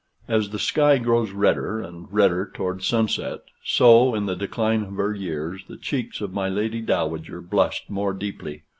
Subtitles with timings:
[0.27, 5.13] As the sky grows redder and redder towards sunset, so, in the decline of her
[5.13, 8.63] years, the cheeks of my Lady Dowager blushed more deeply.